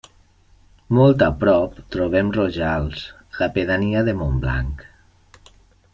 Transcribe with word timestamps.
Molt 0.99 1.25
a 1.25 1.27
prop, 1.43 1.77
trobem 1.95 2.33
Rojals, 2.39 3.03
la 3.43 3.53
pedania 3.59 4.05
de 4.11 4.19
Montblanc. 4.23 4.83